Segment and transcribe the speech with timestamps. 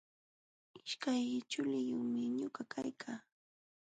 [0.85, 3.19] Ishkay chuliyumi ñuqa kaykaa.